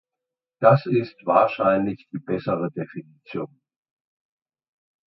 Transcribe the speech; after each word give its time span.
Das 0.59 0.87
ist 0.87 1.27
wahrscheinlich 1.27 2.07
die 2.11 2.17
bessere 2.17 2.71
Definition. 2.71 3.61